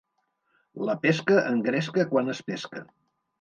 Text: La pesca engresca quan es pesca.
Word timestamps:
La 0.87 0.95
pesca 1.03 1.43
engresca 1.51 2.07
quan 2.15 2.33
es 2.35 2.41
pesca. 2.49 2.85